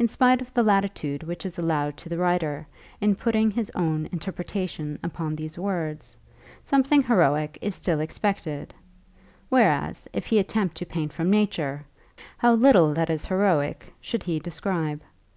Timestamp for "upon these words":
5.00-6.18